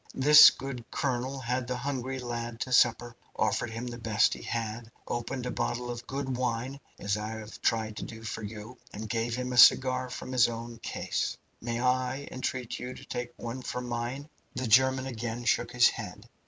This 0.15 0.49
good 0.49 0.83
colonel 0.89 1.39
had 1.41 1.67
the 1.67 1.77
hungry 1.77 2.17
lad 2.17 2.59
to 2.61 2.73
supper, 2.73 3.15
offered 3.35 3.69
him 3.69 3.85
the 3.85 3.99
best 3.99 4.33
he 4.33 4.41
had, 4.41 4.89
opened 5.07 5.45
a 5.45 5.51
bottle 5.51 5.91
of 5.91 6.07
good 6.07 6.37
wine, 6.37 6.79
as 6.97 7.17
I 7.17 7.27
have 7.33 7.61
tried 7.61 7.97
to 7.97 8.03
do 8.03 8.23
for 8.23 8.41
you, 8.41 8.79
and 8.91 9.07
gave 9.07 9.35
him 9.35 9.53
a 9.53 9.57
cigar 9.57 10.09
from 10.09 10.31
his 10.31 10.49
own 10.49 10.79
case. 10.79 11.37
Might 11.61 11.81
I 11.81 12.27
entreat 12.31 12.79
you 12.79 12.95
to 12.95 13.05
take 13.05 13.31
one 13.37 13.61
from 13.61 13.87
mine?" 13.87 14.27
The 14.55 14.65
German 14.65 15.05
again 15.05 15.43
shook 15.45 15.71
his 15.71 15.89
head. 15.89 16.27